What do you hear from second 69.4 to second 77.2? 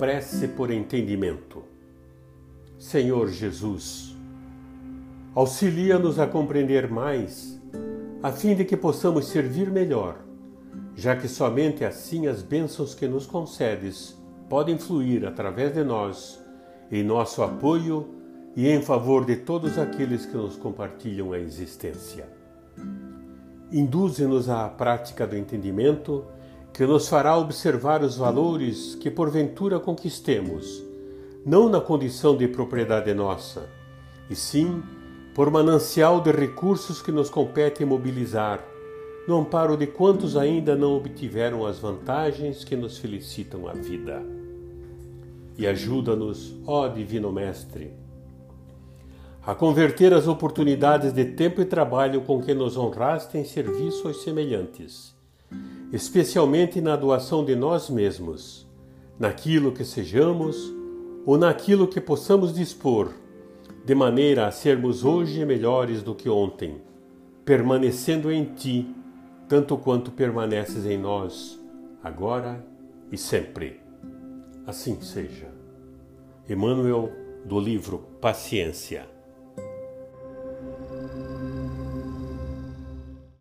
tanto quanto permaneces em nós, agora e sempre. Assim seja. Emmanuel,